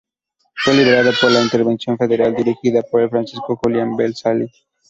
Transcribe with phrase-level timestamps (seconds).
[0.55, 4.49] Fue liberado por la intervención federal dirigida por Francisco Julián Beazley.